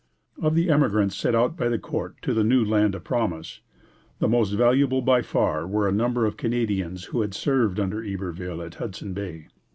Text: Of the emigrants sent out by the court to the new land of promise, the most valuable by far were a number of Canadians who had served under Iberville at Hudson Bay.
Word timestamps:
Of 0.41 0.55
the 0.55 0.71
emigrants 0.71 1.15
sent 1.15 1.35
out 1.35 1.55
by 1.55 1.69
the 1.69 1.77
court 1.77 2.15
to 2.23 2.33
the 2.33 2.43
new 2.43 2.65
land 2.65 2.95
of 2.95 3.03
promise, 3.03 3.59
the 4.17 4.27
most 4.27 4.49
valuable 4.53 5.03
by 5.03 5.21
far 5.21 5.67
were 5.67 5.87
a 5.87 5.91
number 5.91 6.25
of 6.25 6.37
Canadians 6.37 7.03
who 7.03 7.21
had 7.21 7.35
served 7.35 7.79
under 7.79 8.01
Iberville 8.03 8.63
at 8.63 8.73
Hudson 8.73 9.13
Bay. 9.13 9.49